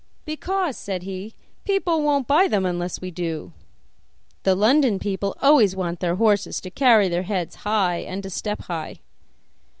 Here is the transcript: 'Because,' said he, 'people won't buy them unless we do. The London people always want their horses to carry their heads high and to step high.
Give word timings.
'Because,' 0.25 0.77
said 0.77 1.03
he, 1.03 1.35
'people 1.63 2.01
won't 2.01 2.25
buy 2.25 2.47
them 2.47 2.65
unless 2.65 2.99
we 2.99 3.11
do. 3.11 3.53
The 4.41 4.55
London 4.55 4.97
people 4.97 5.37
always 5.43 5.75
want 5.75 5.99
their 5.99 6.15
horses 6.15 6.59
to 6.61 6.71
carry 6.71 7.07
their 7.07 7.21
heads 7.21 7.57
high 7.57 7.97
and 7.97 8.23
to 8.23 8.31
step 8.31 8.61
high. 8.63 9.01